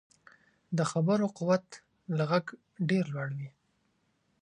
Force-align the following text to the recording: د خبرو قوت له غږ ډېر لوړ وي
د 0.77 0.79
خبرو 0.91 1.25
قوت 1.37 1.65
له 2.17 2.23
غږ 2.31 2.45
ډېر 2.89 3.05
لوړ 3.13 3.29
وي 3.37 3.49